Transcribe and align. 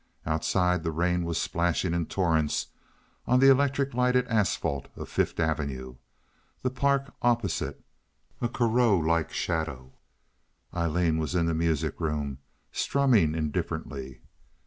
Outside 0.25 0.81
the 0.83 0.89
rain 0.89 1.25
was 1.25 1.39
splashing 1.39 1.93
in 1.93 2.07
torrents 2.07 2.69
on 3.27 3.39
the 3.39 3.51
electric 3.51 3.93
lighted 3.93 4.27
asphalt 4.29 4.87
of 4.95 5.07
Fifth 5.09 5.39
Avenue—the 5.39 6.69
Park 6.71 7.13
opposite 7.21 7.83
a 8.41 8.49
Corot 8.49 9.05
like 9.05 9.31
shadow. 9.31 9.93
Aileen 10.73 11.19
was 11.19 11.35
in 11.35 11.45
the 11.45 11.53
music 11.53 11.99
room 12.01 12.39
strumming 12.71 13.35
indifferently. 13.35 14.21